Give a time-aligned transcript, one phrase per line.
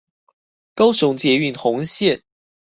[0.73, 2.23] 高雄捷運紅線